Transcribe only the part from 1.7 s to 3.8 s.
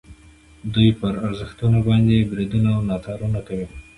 باندې بریدونه او ناتارونه کوي.